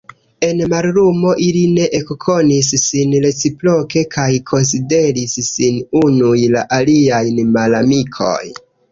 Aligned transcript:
En 0.45 0.61
mallumo 0.69 1.31
ili 1.47 1.59
ne 1.73 1.83
ekkonis 1.97 2.69
sin 2.83 3.11
reciproke 3.25 4.01
kaj 4.15 4.25
konsideris 4.51 5.35
sin 5.49 5.77
unuj 6.01 6.39
la 6.55 6.63
aliajn 6.79 7.43
malamikoj. 7.59 8.43